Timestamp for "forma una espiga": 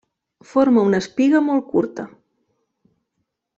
0.51-1.43